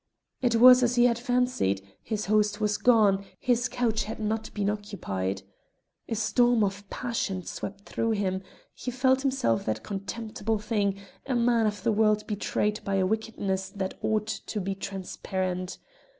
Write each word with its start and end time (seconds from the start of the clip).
It 0.41 0.55
was 0.55 0.81
as 0.81 0.95
he 0.95 1.05
had 1.05 1.19
fancied 1.19 1.87
his 2.01 2.25
host 2.25 2.59
was 2.59 2.79
gone, 2.79 3.23
his 3.39 3.69
couch 3.69 4.05
had 4.05 4.19
not 4.19 4.51
been 4.55 4.67
occupied. 4.67 5.43
A 6.09 6.15
storm 6.15 6.63
of 6.63 6.89
passion 6.89 7.43
swept 7.43 7.83
through 7.85 8.13
him; 8.13 8.41
he 8.73 8.89
felt 8.89 9.21
himself 9.21 9.63
that 9.65 9.83
contemptible 9.83 10.57
thing, 10.57 10.97
a 11.27 11.35
man 11.35 11.67
of 11.67 11.83
the 11.83 11.91
world 11.91 12.25
betrayed 12.25 12.83
by 12.83 12.95
a 12.95 13.05
wickedness 13.05 13.69
that 13.75 13.93
ought 14.01 14.25
to 14.25 14.59
be 14.59 14.73
transparent. 14.73 15.77